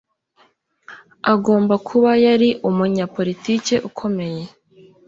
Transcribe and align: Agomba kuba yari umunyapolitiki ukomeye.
Agomba 1.33 1.75
kuba 1.87 2.11
yari 2.25 2.49
umunyapolitiki 2.69 3.75
ukomeye. 3.89 4.41